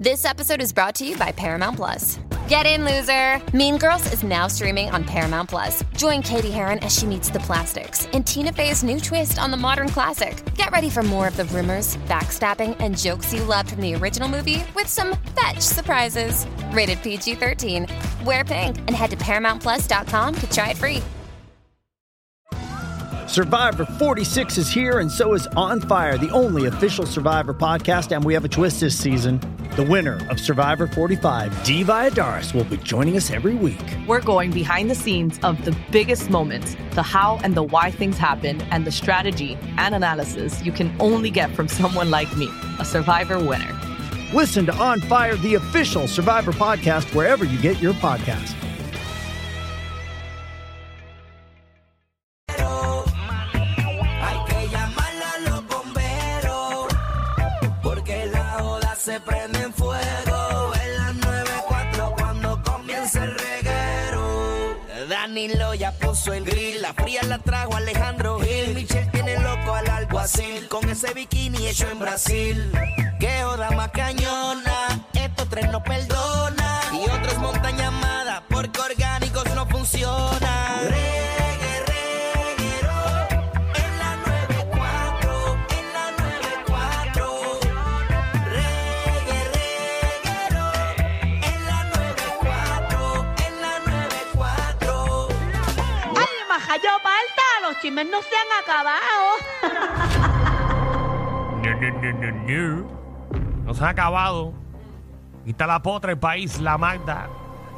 This 0.00 0.24
episode 0.24 0.62
is 0.62 0.72
brought 0.72 0.94
to 0.94 1.06
you 1.06 1.14
by 1.18 1.30
Paramount 1.30 1.76
Plus. 1.76 2.18
Get 2.48 2.64
in, 2.64 2.86
loser! 2.86 3.38
Mean 3.54 3.76
Girls 3.76 4.10
is 4.14 4.22
now 4.22 4.46
streaming 4.46 4.88
on 4.88 5.04
Paramount 5.04 5.50
Plus. 5.50 5.84
Join 5.94 6.22
Katie 6.22 6.50
Heron 6.50 6.78
as 6.78 6.96
she 6.96 7.04
meets 7.04 7.28
the 7.28 7.40
plastics 7.40 8.06
in 8.14 8.24
Tina 8.24 8.50
Fey's 8.50 8.82
new 8.82 8.98
twist 8.98 9.38
on 9.38 9.50
the 9.50 9.58
modern 9.58 9.90
classic. 9.90 10.42
Get 10.54 10.70
ready 10.70 10.88
for 10.88 11.02
more 11.02 11.28
of 11.28 11.36
the 11.36 11.44
rumors, 11.44 11.98
backstabbing, 12.08 12.78
and 12.80 12.96
jokes 12.96 13.34
you 13.34 13.44
loved 13.44 13.72
from 13.72 13.82
the 13.82 13.94
original 13.94 14.26
movie 14.26 14.64
with 14.74 14.86
some 14.86 15.18
fetch 15.38 15.60
surprises. 15.60 16.46
Rated 16.72 17.02
PG 17.02 17.34
13. 17.34 17.86
Wear 18.24 18.42
pink 18.42 18.78
and 18.78 18.92
head 18.92 19.10
to 19.10 19.18
ParamountPlus.com 19.18 20.34
to 20.34 20.50
try 20.50 20.70
it 20.70 20.78
free. 20.78 21.02
Survivor 23.26 23.84
46 23.84 24.56
is 24.56 24.70
here, 24.70 25.00
and 25.00 25.12
so 25.12 25.34
is 25.34 25.46
On 25.48 25.78
Fire, 25.78 26.16
the 26.16 26.30
only 26.30 26.68
official 26.68 27.04
Survivor 27.04 27.52
podcast. 27.52 28.16
And 28.16 28.24
we 28.24 28.32
have 28.32 28.46
a 28.46 28.48
twist 28.48 28.80
this 28.80 28.98
season. 28.98 29.59
The 29.80 29.86
winner 29.86 30.20
of 30.28 30.38
Survivor 30.38 30.86
45, 30.86 31.64
Dee 31.64 31.82
Valladares, 31.84 32.52
will 32.52 32.64
be 32.64 32.76
joining 32.76 33.16
us 33.16 33.30
every 33.30 33.54
week. 33.54 33.80
We're 34.06 34.20
going 34.20 34.50
behind 34.50 34.90
the 34.90 34.94
scenes 34.94 35.40
of 35.42 35.64
the 35.64 35.74
biggest 35.90 36.28
moments, 36.28 36.76
the 36.90 37.02
how 37.02 37.40
and 37.42 37.54
the 37.54 37.62
why 37.62 37.90
things 37.90 38.18
happen, 38.18 38.60
and 38.72 38.86
the 38.86 38.92
strategy 38.92 39.56
and 39.78 39.94
analysis 39.94 40.62
you 40.62 40.70
can 40.70 40.94
only 41.00 41.30
get 41.30 41.56
from 41.56 41.66
someone 41.80 42.10
like 42.10 42.36
me, 42.36 42.50
a 42.78 42.84
Survivor 42.84 43.38
winner. 43.42 43.74
Listen 44.34 44.66
to 44.66 44.74
On 44.74 45.00
Fire, 45.00 45.36
the 45.36 45.54
official 45.54 46.06
Survivor 46.06 46.52
podcast, 46.52 47.14
wherever 47.14 47.46
you 47.46 47.58
get 47.62 47.80
your 47.80 47.94
podcast. 47.94 48.54
Hay 59.10 59.18
que 59.26 59.79
Danilo 65.40 65.72
ya 65.72 65.90
puso 65.92 66.34
el 66.34 66.44
grill, 66.44 66.82
la 66.82 66.92
fría 66.92 67.22
la 67.22 67.38
trajo 67.38 67.74
Alejandro 67.74 68.38
Gil. 68.40 68.74
Michelle 68.74 69.06
tiene 69.10 69.38
loco 69.38 69.74
al 69.74 69.88
alguacil, 69.88 70.68
con 70.68 70.86
ese 70.90 71.14
bikini 71.14 71.66
hecho 71.66 71.88
en 71.90 71.98
Brasil. 71.98 72.70
Que 73.18 73.42
joda 73.42 73.70
más 73.70 73.90
cañona, 73.90 75.06
estos 75.14 75.48
tres 75.48 75.70
no 75.70 75.82
perdona. 75.82 76.82
Y 76.92 77.08
otros 77.08 77.38
montan 77.38 77.74
llamada, 77.74 78.29
No, 102.20 103.72
se 103.72 103.82
ha 103.82 103.88
acabado. 103.88 104.52
Aquí 105.40 105.50
está 105.50 105.66
la 105.66 105.80
potra 105.80 106.08
del 106.10 106.18
país, 106.18 106.60
la 106.60 106.76
Magda. 106.76 107.28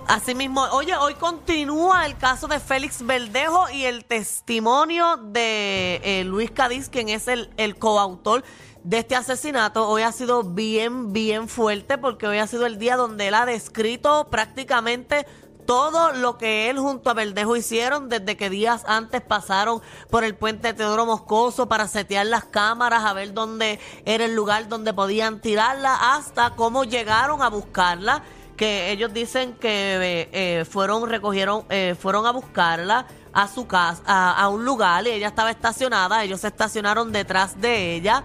Asimismo, 0.09 0.63
oye, 0.73 0.97
hoy 0.97 1.15
continúa 1.15 2.07
el 2.07 2.17
caso 2.17 2.49
de 2.49 2.59
Félix 2.59 3.07
Verdejo 3.07 3.71
y 3.71 3.85
el 3.85 4.05
testimonio 4.05 5.17
de 5.17 6.01
eh, 6.03 6.25
Luis 6.25 6.51
Cádiz, 6.51 6.89
quien 6.89 7.09
es 7.09 7.29
el, 7.29 7.51
el 7.57 7.77
coautor 7.77 8.43
de 8.83 8.99
este 8.99 9.15
asesinato. 9.15 9.89
Hoy 9.89 10.03
ha 10.03 10.11
sido 10.11 10.43
bien, 10.43 11.13
bien 11.13 11.47
fuerte 11.47 11.97
porque 11.97 12.27
hoy 12.27 12.39
ha 12.39 12.49
sido 12.49 12.67
el 12.67 12.79
día 12.79 12.97
donde 12.97 13.29
él 13.29 13.35
ha 13.35 13.47
descrito 13.47 14.29
prácticamente 14.29 15.25
todo 15.73 16.13
lo 16.13 16.37
que 16.37 16.69
él 16.69 16.79
junto 16.79 17.09
a 17.09 17.15
Verdejo 17.15 17.57
hicieron 17.57 18.11
desde 18.11 18.37
que 18.37 18.51
días 18.51 18.85
antes 18.87 19.23
pasaron 19.23 19.81
por 20.11 20.23
el 20.23 20.35
puente 20.35 20.75
Teodoro 20.75 21.07
Moscoso 21.07 21.67
para 21.67 21.89
setear 21.89 22.27
las 22.27 22.45
cámaras, 22.45 23.07
a 23.07 23.15
ver 23.15 23.33
dónde 23.33 23.81
era 24.05 24.27
el 24.27 24.35
lugar 24.35 24.69
donde 24.69 24.93
podían 24.93 25.41
tirarla, 25.41 26.15
hasta 26.15 26.51
cómo 26.57 26.85
llegaron 26.85 27.41
a 27.41 27.49
buscarla 27.49 28.23
que 28.55 28.91
ellos 28.91 29.15
dicen 29.15 29.55
que 29.55 29.95
eh, 29.95 30.29
eh, 30.33 30.65
fueron 30.67 31.09
recogieron 31.09 31.65
eh, 31.71 31.97
fueron 31.99 32.27
a 32.27 32.33
buscarla 32.33 33.07
a 33.33 33.49
su 33.49 33.67
casa 33.67 34.03
a, 34.05 34.43
a 34.43 34.51
un 34.51 34.67
lugar 34.67 35.07
y 35.07 35.13
ella 35.13 35.29
estaba 35.29 35.51
estacionada 35.51 36.23
ellos 36.23 36.43
se 36.43 36.49
estacionaron 36.49 37.13
detrás 37.13 37.59
de 37.59 37.95
ella 37.95 38.25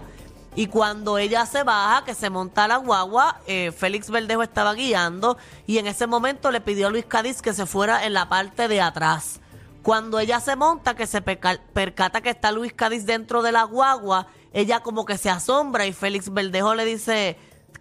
y 0.58 0.66
cuando 0.66 1.18
ella 1.18 1.46
se 1.46 1.62
baja 1.62 2.04
que 2.04 2.14
se 2.14 2.30
monta 2.30 2.66
la 2.66 2.78
guagua 2.78 3.40
eh, 3.46 3.70
Félix 3.70 4.10
Verdejo 4.10 4.42
estaba 4.42 4.74
guiando 4.74 5.38
y 5.68 5.78
en 5.78 5.86
ese 5.86 6.08
momento 6.08 6.50
le 6.50 6.60
pidió 6.60 6.88
a 6.88 6.90
Luis 6.90 7.04
Cádiz 7.06 7.40
que 7.42 7.52
se 7.54 7.64
fuera 7.64 8.04
en 8.04 8.12
la 8.12 8.28
parte 8.28 8.66
de 8.66 8.80
atrás. 8.80 9.38
Cuando 9.84 10.18
ella 10.18 10.40
se 10.40 10.56
monta 10.56 10.96
que 10.96 11.06
se 11.06 11.22
perca- 11.22 11.60
percata 11.72 12.20
que 12.22 12.30
está 12.30 12.50
Luis 12.50 12.72
Cádiz 12.72 13.06
dentro 13.06 13.42
de 13.42 13.52
la 13.52 13.62
guagua 13.62 14.26
ella 14.52 14.80
como 14.80 15.04
que 15.04 15.16
se 15.16 15.30
asombra 15.30 15.86
y 15.86 15.92
Félix 15.92 16.32
Verdejo 16.32 16.74
le 16.74 16.84
dice 16.84 17.36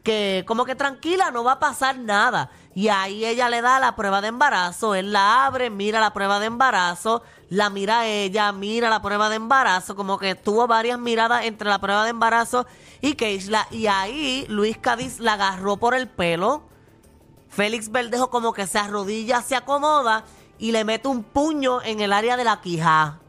que 0.07 0.45
como 0.47 0.63
que 0.63 0.73
tranquila, 0.73 1.31
no 1.31 1.43
va 1.43 1.53
a 1.53 1.59
pasar 1.59 1.99
nada. 1.99 2.49
Y 2.73 2.87
ahí 2.87 3.25
ella 3.25 3.49
le 3.49 3.61
da 3.61 3.77
la 3.77 3.97
prueba 3.97 4.21
de 4.21 4.29
embarazo, 4.29 4.95
él 4.95 5.11
la 5.11 5.45
abre, 5.45 5.69
mira 5.69 5.99
la 5.99 6.13
prueba 6.13 6.39
de 6.39 6.45
embarazo, 6.45 7.23
la 7.49 7.69
mira 7.69 8.07
ella, 8.07 8.53
mira 8.53 8.89
la 8.89 9.01
prueba 9.01 9.27
de 9.27 9.35
embarazo, 9.35 9.97
como 9.97 10.17
que 10.17 10.33
tuvo 10.33 10.65
varias 10.65 10.97
miradas 10.97 11.43
entre 11.43 11.67
la 11.67 11.79
prueba 11.79 12.05
de 12.05 12.11
embarazo 12.11 12.65
y 13.01 13.15
Keishla. 13.15 13.67
Y 13.69 13.87
ahí 13.87 14.45
Luis 14.47 14.77
Cádiz 14.77 15.19
la 15.19 15.33
agarró 15.33 15.75
por 15.75 15.93
el 15.93 16.07
pelo. 16.07 16.63
Félix 17.49 17.91
Verdejo 17.91 18.29
como 18.29 18.53
que 18.53 18.65
se 18.65 18.79
arrodilla, 18.79 19.41
se 19.41 19.57
acomoda 19.57 20.23
y 20.57 20.71
le 20.71 20.85
mete 20.85 21.09
un 21.09 21.23
puño 21.23 21.81
en 21.81 21.99
el 21.99 22.13
área 22.13 22.37
de 22.37 22.45
la 22.45 22.61
quijá. 22.61 23.19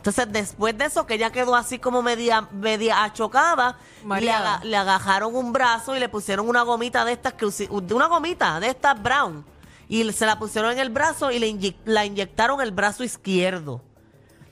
Entonces, 0.00 0.32
después 0.32 0.76
de 0.78 0.86
eso, 0.86 1.04
que 1.04 1.14
ella 1.14 1.30
quedó 1.30 1.54
así 1.54 1.78
como 1.78 2.00
media, 2.00 2.48
media 2.52 3.04
achocada, 3.04 3.76
le, 4.24 4.32
aga- 4.32 4.64
le 4.64 4.76
agajaron 4.78 5.36
un 5.36 5.52
brazo 5.52 5.94
y 5.94 6.00
le 6.00 6.08
pusieron 6.08 6.48
una 6.48 6.62
gomita 6.62 7.04
de 7.04 7.12
estas, 7.12 7.34
que 7.34 7.44
usi- 7.44 7.68
de 7.82 7.92
una 7.94 8.06
gomita 8.06 8.58
de 8.60 8.68
estas 8.68 9.00
brown. 9.02 9.44
Y 9.90 10.10
se 10.12 10.24
la 10.24 10.38
pusieron 10.38 10.72
en 10.72 10.78
el 10.78 10.88
brazo 10.88 11.30
y 11.30 11.38
le 11.38 11.48
inye- 11.48 11.76
la 11.84 12.06
inyectaron 12.06 12.62
el 12.62 12.72
brazo 12.72 13.04
izquierdo. 13.04 13.82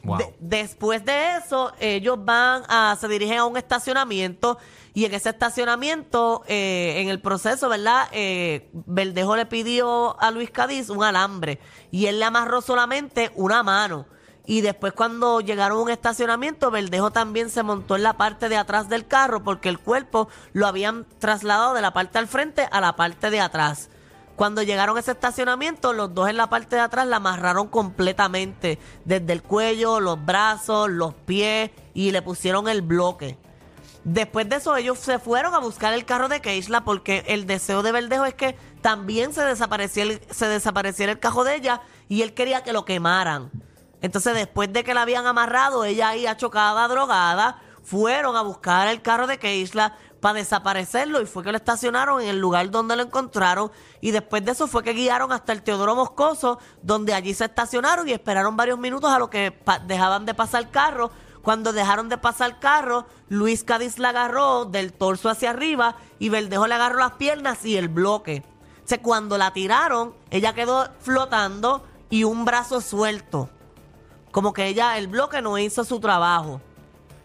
Wow. 0.04 0.19
De- 0.19 0.34
después 0.38 1.03
de 1.06 1.37
eso, 1.37 1.72
ellos 1.81 2.19
van 2.22 2.64
a, 2.69 2.94
se 3.00 3.08
dirigen 3.08 3.38
a 3.38 3.44
un 3.47 3.56
estacionamiento 3.56 4.58
y 4.92 5.06
en 5.06 5.14
ese 5.14 5.31
estacionamiento, 5.31 6.42
eh, 6.47 6.97
en 6.98 7.08
el 7.08 7.20
proceso, 7.22 7.70
¿verdad? 7.70 8.08
Eh, 8.12 8.69
Verdejo 8.75 9.34
le 9.34 9.47
pidió 9.47 10.20
a 10.20 10.31
Luis 10.31 10.50
Cádiz 10.50 10.91
un 10.91 11.03
alambre 11.03 11.58
y 11.91 12.04
él 12.04 12.19
le 12.19 12.26
amarró 12.26 12.60
solamente 12.60 13.31
una 13.34 13.62
mano. 13.62 14.04
Y 14.48 14.62
después 14.62 14.94
cuando 14.94 15.42
llegaron 15.42 15.76
a 15.76 15.82
un 15.82 15.91
estacionamiento, 15.91 16.70
Verdejo 16.70 17.10
también 17.10 17.50
se 17.50 17.62
montó 17.62 17.97
en 17.97 18.03
la 18.03 18.16
parte 18.16 18.48
de 18.48 18.56
atrás 18.56 18.88
del 18.88 19.06
carro 19.06 19.44
porque 19.44 19.69
el 19.69 19.78
cuerpo 19.78 20.31
lo 20.54 20.66
habían 20.66 21.04
trasladado 21.19 21.75
de 21.75 21.82
la 21.82 21.92
parte 21.92 22.16
al 22.16 22.28
frente 22.28 22.66
a 22.72 22.81
la 22.81 22.97
parte 22.97 23.28
de 23.28 23.41
atrás. 23.41 23.91
Cuando 24.37 24.62
llegaron 24.62 24.97
a 24.97 25.00
ese 25.00 25.10
estacionamiento, 25.10 25.92
los 25.92 26.14
dos 26.14 26.31
en 26.31 26.38
la 26.38 26.48
parte 26.48 26.76
de 26.76 26.81
atrás 26.81 27.06
la 27.06 27.16
amarraron 27.16 27.69
completamente, 27.69 28.78
desde 29.04 29.34
el 29.34 29.42
cuello, 29.42 30.00
los 30.00 30.25
brazos, 30.25 30.88
los 30.88 31.12
pies 31.12 31.70
y 31.92 32.10
le 32.10 32.22
pusieron 32.22 32.69
el 32.69 32.81
bloque. 32.81 33.37
Después 34.04 34.48
de 34.48 34.56
eso, 34.56 34.75
ellos 34.76 34.98
se 34.98 35.19
fueron 35.19 35.53
a 35.53 35.58
buscar 35.58 35.92
el 35.92 36.06
carro 36.06 36.31
de 36.31 36.41
Keishla 36.41 36.84
porque 36.84 37.22
el 37.26 37.47
deseo 37.47 37.82
de 37.82 37.92
Verdejo 37.92 38.25
es 38.25 38.32
que 38.32 38.56
también 38.81 39.34
se 39.34 39.42
desapareciera, 39.42 40.19
se 40.31 40.48
desapareciera 40.48 41.12
el 41.12 41.19
carro 41.19 41.44
de 41.44 41.56
ella 41.56 41.82
y 42.08 42.22
él 42.22 42.32
quería 42.32 42.62
que 42.62 42.72
lo 42.72 42.87
quemaran. 42.87 43.50
Entonces, 44.00 44.34
después 44.34 44.72
de 44.72 44.84
que 44.84 44.94
la 44.94 45.03
habían 45.03 45.26
amarrado, 45.26 45.84
ella 45.84 46.10
ahí 46.10 46.26
chocada, 46.36 46.86
drogada, 46.88 47.60
fueron 47.82 48.36
a 48.36 48.42
buscar 48.42 48.88
el 48.88 49.03
carro 49.03 49.26
de 49.26 49.38
Keishla 49.38 49.97
para 50.20 50.34
desaparecerlo 50.34 51.22
y 51.22 51.26
fue 51.26 51.42
que 51.42 51.53
lo 51.53 51.56
estacionaron 51.56 52.20
en 52.20 52.28
el 52.28 52.38
lugar 52.38 52.70
donde 52.70 52.96
lo 52.96 53.02
encontraron 53.05 53.70
y 54.00 54.11
después 54.11 54.44
de 54.44 54.52
eso 54.52 54.67
fue 54.67 54.82
que 54.82 54.93
guiaron 54.93 55.32
hasta 55.32 55.52
el 55.52 55.62
Teodoro 55.62 55.94
Moscoso 55.94 56.58
donde 56.82 57.14
allí 57.14 57.32
se 57.34 57.46
estacionaron 57.46 58.08
y 58.08 58.12
esperaron 58.12 58.56
varios 58.56 58.78
minutos 58.78 59.11
a 59.11 59.19
lo 59.19 59.31
que 59.31 59.58
dejaban 59.87 60.26
de 60.26 60.34
pasar 60.34 60.62
el 60.64 60.70
carro. 60.70 61.11
Cuando 61.43 61.72
dejaron 61.72 62.08
de 62.11 62.19
pasar 62.19 62.50
el 62.50 62.58
carro, 62.58 63.06
Luis 63.28 63.64
Cádiz 63.64 63.99
la 63.99 64.11
agarró 64.11 64.67
del 64.67 64.93
torso 64.93 65.31
hacia 65.31 65.50
arriba 65.50 65.96
y 66.19 66.28
Verdejo 66.28 66.67
le 66.67 66.75
agarró 66.75 66.99
las 66.99 67.12
piernas 67.12 67.64
y 67.64 67.76
el 67.76 67.88
bloque. 67.88 68.43
O 68.84 68.88
sea, 68.88 69.00
cuando 69.00 69.38
la 69.38 69.52
tiraron, 69.52 70.14
ella 70.31 70.52
quedó 70.52 70.88
flotando 71.00 71.87
y 72.11 72.25
un 72.25 72.44
brazo 72.44 72.81
suelto. 72.82 73.49
Como 74.30 74.52
que 74.52 74.66
ella, 74.66 74.98
el 74.98 75.08
bloque 75.08 75.42
no 75.42 75.58
hizo 75.58 75.84
su 75.84 76.00
trabajo. 76.00 76.60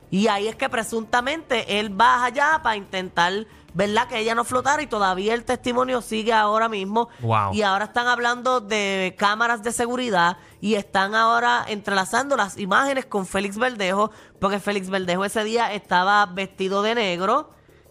Y 0.09 0.27
ahí 0.27 0.47
es 0.47 0.55
que 0.55 0.69
presuntamente 0.69 1.79
él 1.79 1.89
baja 1.89 2.25
allá 2.25 2.59
para 2.61 2.75
intentar, 2.75 3.47
¿verdad? 3.73 4.07
Que 4.07 4.19
ella 4.19 4.35
no 4.35 4.43
flotara 4.43 4.83
y 4.83 4.87
todavía 4.87 5.33
el 5.33 5.43
testimonio 5.43 6.01
sigue 6.01 6.31
ahora 6.31 6.69
mismo. 6.69 7.09
Wow. 7.21 7.53
Y 7.53 7.63
ahora 7.63 7.85
están 7.85 8.05
hablando 8.05 8.61
de 8.61 9.15
cámaras 9.17 9.63
de 9.63 9.71
seguridad 9.71 10.37
y 10.61 10.75
están 10.75 11.15
ahora 11.15 11.65
entrelazando 11.67 12.37
las 12.37 12.59
imágenes 12.59 13.07
con 13.07 13.25
Félix 13.25 13.57
Verdejo, 13.57 14.11
porque 14.39 14.59
Félix 14.59 14.91
Verdejo 14.91 15.25
ese 15.25 15.43
día 15.43 15.73
estaba 15.73 16.25
vestido 16.27 16.83
de 16.83 16.93
negro. 16.93 17.49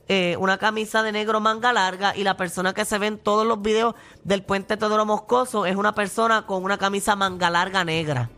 eh, 0.09 0.37
una 0.39 0.59
camisa 0.59 1.03
de 1.03 1.11
negro 1.13 1.41
manga 1.41 1.73
larga 1.73 2.15
y 2.17 2.23
la 2.23 2.37
persona 2.37 2.75
que 2.75 2.85
se 2.85 2.99
ve 2.99 3.07
en 3.07 3.19
todos 3.19 3.47
los 3.47 3.63
videos 3.63 3.95
del 4.25 4.43
puente 4.45 4.77
Teodoro 4.77 5.07
Moscoso 5.07 5.65
es 5.65 5.77
una 5.77 5.95
persona 5.95 6.45
con 6.47 6.65
una 6.65 6.77
camisa 6.77 7.17
manga 7.17 7.51
larga 7.51 7.85
negra. 7.85 8.29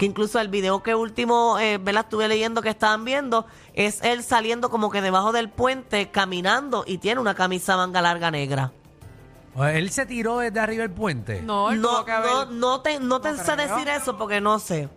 Que 0.00 0.06
incluso 0.06 0.40
el 0.40 0.48
video 0.48 0.82
que 0.82 0.94
último, 0.94 1.58
eh. 1.58 1.78
Estuve 1.86 2.26
leyendo 2.26 2.62
que 2.62 2.70
estaban 2.70 3.04
viendo, 3.04 3.44
es 3.74 4.02
él 4.02 4.22
saliendo 4.24 4.70
como 4.70 4.90
que 4.90 5.02
debajo 5.02 5.30
del 5.30 5.50
puente, 5.50 6.10
caminando 6.10 6.84
y 6.86 6.96
tiene 6.96 7.20
una 7.20 7.34
camisa 7.34 7.76
manga 7.76 8.00
larga 8.00 8.30
negra. 8.30 8.72
Él 9.74 9.90
se 9.90 10.06
tiró 10.06 10.38
desde 10.38 10.58
arriba 10.58 10.84
del 10.84 10.92
puente. 10.92 11.42
No, 11.42 11.70
él 11.70 11.82
No, 11.82 11.88
tuvo 11.90 12.04
que 12.06 12.12
haber- 12.12 12.30
no, 12.30 12.44
no 12.46 12.80
te, 12.80 12.98
no 12.98 13.20
te 13.20 13.32
No 13.32 13.36
sé 13.44 13.52
creo. 13.52 13.56
decir 13.76 13.88
eso 13.90 14.16
porque 14.16 14.40
no 14.40 14.58
sé. 14.58 14.88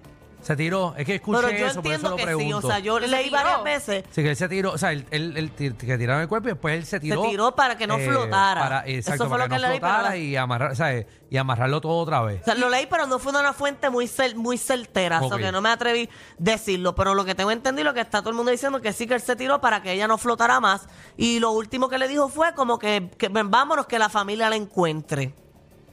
Se 0.43 0.55
tiró. 0.55 0.93
Es 0.97 1.05
que 1.05 1.15
escuché 1.15 1.39
Pero 1.41 1.57
yo 1.57 1.65
eso, 1.67 1.81
por 1.81 1.91
eso 1.91 1.95
entiendo 1.95 2.09
lo 2.11 2.15
que 2.17 2.21
sí. 2.21 2.25
pregunto. 2.25 2.57
O 2.67 2.69
sea, 2.69 2.79
yo 2.79 2.99
¿Se 2.99 3.07
leí 3.07 3.23
tiró? 3.25 3.37
varias 3.37 3.63
veces. 3.63 4.03
Sí, 4.11 4.21
que 4.23 4.29
él 4.29 4.35
se 4.35 4.49
tiró, 4.49 4.71
o 4.73 4.77
sea, 4.77 4.91
él, 4.91 5.05
él- 5.11 5.37
él 5.37 5.55
tir- 5.55 5.75
que 5.77 5.97
tiraron 5.97 6.21
el 6.21 6.27
cuerpo 6.27 6.49
y 6.49 6.51
después 6.51 6.75
él 6.77 6.85
se 6.85 6.99
tiró. 6.99 7.21
tiró 7.23 7.55
para 7.55 7.77
que 7.77 7.87
no 7.87 7.97
flotara. 7.97 8.61
Para, 8.61 8.79
Eso 8.81 8.97
exacto, 8.99 9.23
fue 9.23 9.29
para 9.37 9.43
lo 9.45 9.49
que 9.49 9.55
que 9.55 9.61
no 9.61 9.67
leí, 9.69 9.79
pero 9.79 9.91
flotara 9.93 10.09
la- 10.09 10.17
y, 10.17 10.35
amarrar, 10.35 10.71
o 10.71 10.75
sea, 10.75 11.05
y 11.29 11.37
amarrarlo 11.37 11.81
todo 11.81 11.97
otra 11.97 12.21
vez. 12.21 12.41
O 12.41 12.45
sea, 12.45 12.55
lo 12.55 12.69
leí, 12.69 12.85
pero 12.89 13.07
no 13.07 13.19
fue 13.19 13.31
de 13.31 13.39
una 13.39 13.53
fuente 13.53 13.89
muy 13.89 14.05
cer- 14.05 14.35
muy 14.35 14.57
certera, 14.57 15.21
o 15.21 15.27
Ok. 15.27 15.37
que 15.37 15.51
no 15.51 15.61
me 15.61 15.69
atreví 15.69 16.03
a 16.03 16.33
decirlo. 16.37 16.93
Pero 16.95 17.15
lo 17.15 17.25
que 17.25 17.35
tengo 17.35 17.51
entendido 17.51 17.89
es 17.89 17.95
que 17.95 18.01
está 18.01 18.19
todo 18.19 18.29
el 18.29 18.35
mundo 18.35 18.51
diciendo 18.51 18.81
que 18.81 18.93
sí 18.93 19.07
que 19.07 19.15
él 19.15 19.21
se 19.21 19.35
tiró 19.35 19.61
para 19.61 19.81
que 19.81 19.93
ella 19.93 20.07
no 20.07 20.17
flotara 20.17 20.59
más. 20.59 20.87
Y 21.17 21.39
lo 21.39 21.51
último 21.51 21.89
que 21.89 21.97
le 21.97 22.07
dijo 22.07 22.27
fue 22.29 22.53
como 22.53 22.77
que, 22.77 23.09
que 23.17 23.29
ven, 23.29 23.49
vámonos 23.49 23.87
que 23.87 23.97
la 23.97 24.09
familia 24.09 24.49
la 24.49 24.55
encuentre. 24.57 25.33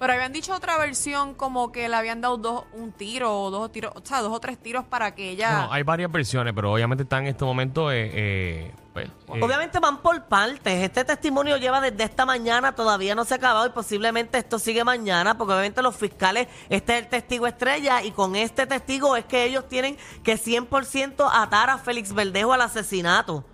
Pero 0.01 0.15
habían 0.15 0.33
dicho 0.33 0.55
otra 0.55 0.79
versión 0.79 1.35
como 1.35 1.73
que 1.73 1.87
le 1.87 1.95
habían 1.95 2.23
dado 2.23 2.39
dos, 2.39 2.65
un 2.73 2.91
tiro 2.91 3.39
o 3.39 3.51
dos 3.51 3.71
tiros, 3.71 3.93
o 3.95 4.01
sea, 4.03 4.23
dos 4.23 4.33
o 4.33 4.41
tres 4.41 4.57
tiros 4.57 4.83
para 4.87 5.15
que 5.15 5.29
ella... 5.29 5.67
No, 5.67 5.73
hay 5.73 5.83
varias 5.83 6.11
versiones, 6.11 6.55
pero 6.55 6.73
obviamente 6.73 7.03
está 7.03 7.19
en 7.19 7.27
este 7.27 7.45
momento. 7.45 7.93
eh, 7.93 8.11
eh, 8.15 8.75
pues, 8.95 9.09
eh, 9.09 9.41
Obviamente 9.43 9.79
van 9.79 9.99
por 9.99 10.25
partes. 10.25 10.83
Este 10.83 11.05
testimonio 11.05 11.59
lleva 11.59 11.83
desde 11.83 12.03
esta 12.03 12.25
mañana, 12.25 12.75
todavía 12.75 13.15
no 13.15 13.27
se 13.27 13.35
ha 13.35 13.37
acabado 13.37 13.67
y 13.67 13.71
posiblemente 13.71 14.39
esto 14.39 14.59
sigue 14.59 14.85
mañana, 14.85 15.37
porque 15.37 15.53
obviamente 15.53 15.83
los 15.83 15.95
fiscales, 15.95 16.49
este 16.71 16.95
es 16.97 17.03
el 17.05 17.09
testigo 17.09 17.47
estrella 17.47 18.03
y 18.03 18.11
con 18.13 18.37
este 18.37 18.67
testigo 18.67 19.17
es 19.17 19.27
que 19.27 19.45
ellos 19.45 19.69
tienen 19.69 19.99
que 20.25 20.39
100% 20.39 21.29
atar 21.31 21.69
a 21.69 21.77
Félix 21.77 22.15
Verdejo 22.15 22.55
al 22.55 22.63
asesinato. 22.63 23.45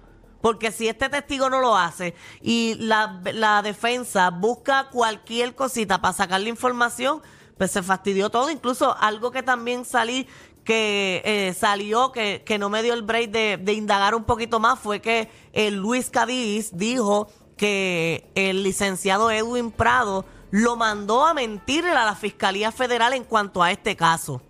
Porque 0.46 0.70
si 0.70 0.86
este 0.86 1.08
testigo 1.08 1.50
no 1.50 1.60
lo 1.60 1.76
hace 1.76 2.14
y 2.40 2.76
la, 2.78 3.20
la 3.34 3.62
defensa 3.62 4.30
busca 4.30 4.90
cualquier 4.90 5.56
cosita 5.56 6.00
para 6.00 6.12
sacarle 6.14 6.48
información, 6.48 7.20
pues 7.58 7.72
se 7.72 7.82
fastidió 7.82 8.30
todo. 8.30 8.48
Incluso 8.48 8.96
algo 8.96 9.32
que 9.32 9.42
también 9.42 9.84
salí 9.84 10.28
que 10.62 11.20
eh, 11.24 11.52
salió, 11.52 12.12
que, 12.12 12.44
que 12.46 12.58
no 12.58 12.70
me 12.70 12.84
dio 12.84 12.94
el 12.94 13.02
break 13.02 13.32
de, 13.32 13.72
indagar 13.72 14.14
un 14.14 14.22
poquito 14.22 14.60
más, 14.60 14.78
fue 14.78 15.00
que 15.00 15.28
eh, 15.52 15.72
Luis 15.72 16.10
Cadiz 16.10 16.70
dijo 16.76 17.26
que 17.56 18.30
el 18.36 18.62
licenciado 18.62 19.32
Edwin 19.32 19.72
Prado 19.72 20.24
lo 20.52 20.76
mandó 20.76 21.26
a 21.26 21.34
mentirle 21.34 21.90
a 21.90 22.04
la 22.04 22.14
Fiscalía 22.14 22.70
Federal 22.70 23.14
en 23.14 23.24
cuanto 23.24 23.64
a 23.64 23.72
este 23.72 23.96
caso. 23.96 24.40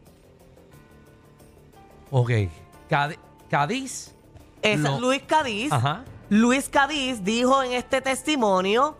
Ok. 2.10 2.32
Cadi- 2.90 3.18
Cádiz. 3.48 4.12
Es 4.72 5.00
Luis 5.00 5.22
Cadiz. 5.26 5.72
Ajá. 5.72 6.04
Luis 6.28 6.68
Cadiz 6.68 7.22
dijo 7.22 7.62
en 7.62 7.72
este 7.72 8.00
testimonio 8.00 8.96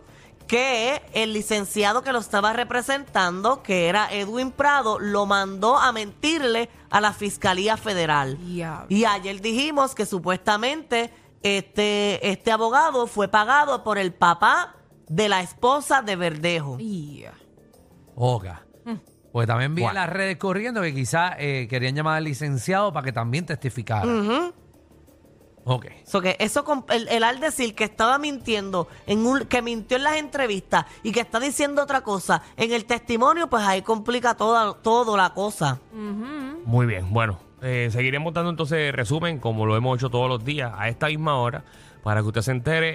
que 0.47 1.01
el 1.13 1.33
licenciado 1.33 2.01
que 2.01 2.13
lo 2.13 2.19
estaba 2.19 2.53
representando, 2.53 3.61
que 3.61 3.87
era 3.89 4.07
Edwin 4.11 4.51
Prado, 4.51 4.97
lo 4.97 5.25
mandó 5.25 5.77
a 5.77 5.91
mentirle 5.91 6.69
a 6.89 7.01
la 7.01 7.11
Fiscalía 7.11 7.75
Federal. 7.75 8.37
Y 8.87 9.05
ayer 9.05 9.41
dijimos 9.41 9.93
que 9.93 10.05
supuestamente 10.05 11.11
este, 11.43 12.31
este 12.31 12.51
abogado 12.51 13.07
fue 13.07 13.27
pagado 13.27 13.83
por 13.83 13.97
el 13.97 14.13
papá 14.13 14.75
de 15.07 15.29
la 15.29 15.41
esposa 15.41 16.01
de 16.01 16.15
Verdejo. 16.15 16.77
Yeah. 16.77 17.33
Oga. 18.15 18.65
Mm. 18.85 18.95
Porque 19.31 19.47
también 19.47 19.75
vi 19.75 19.83
en 19.83 19.93
las 19.93 20.09
redes 20.09 20.37
corriendo 20.37 20.81
que 20.81 20.93
quizás 20.93 21.35
eh, 21.37 21.67
querían 21.69 21.93
llamar 21.93 22.17
al 22.17 22.23
licenciado 22.23 22.91
para 22.93 23.03
que 23.03 23.11
también 23.11 23.45
testificara. 23.45 24.05
Ujú. 24.05 24.53
Ok. 25.69 25.87
So 26.05 26.21
que 26.21 26.37
eso 26.39 26.63
con- 26.63 26.85
el, 26.89 27.09
el 27.09 27.23
al 27.25 27.41
decir 27.41 27.75
que 27.75 27.83
estaba 27.83 28.17
mintiendo 28.17 28.87
en 29.05 29.25
un 29.25 29.41
que 29.45 29.61
mintió 29.61 29.97
en 29.97 30.03
las 30.03 30.15
entrevistas 30.15 30.85
y 31.03 31.11
que 31.11 31.19
está 31.19 31.41
diciendo 31.41 31.83
otra 31.83 32.01
cosa 32.01 32.41
en 32.55 32.71
el 32.71 32.85
testimonio 32.85 33.47
pues 33.49 33.63
ahí 33.63 33.81
complica 33.81 34.35
toda 34.35 34.73
todo 34.75 35.17
la 35.17 35.33
cosa. 35.33 35.79
Muy 35.93 36.85
bien, 36.85 37.11
bueno, 37.11 37.37
eh, 37.61 37.89
seguiremos 37.91 38.33
dando 38.33 38.49
entonces 38.49 38.93
resumen 38.93 39.39
como 39.39 39.65
lo 39.65 39.75
hemos 39.75 39.97
hecho 39.97 40.09
todos 40.09 40.29
los 40.29 40.45
días 40.45 40.71
a 40.77 40.87
esta 40.87 41.07
misma 41.07 41.37
hora 41.37 41.65
para 42.07 42.21
que 42.21 42.27
usted 42.27 42.41
se 42.41 42.51
entere 42.51 42.93